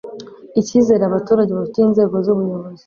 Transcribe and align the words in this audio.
icyizere 0.61 1.03
abaturage 1.05 1.51
bafitiye 1.53 1.85
inzego 1.87 2.15
z 2.25 2.27
ubuyobozi 2.33 2.79